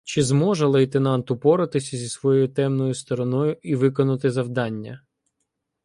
Чи 0.03 0.23
зможе 0.23 0.65
лейтенант 0.65 1.31
упоратися 1.31 1.97
зі 1.97 2.09
своєю 2.09 2.47
темною 2.47 2.93
стороною 2.93 3.57
і 3.61 3.75
виконати 3.75 4.31
завдання? 4.31 5.01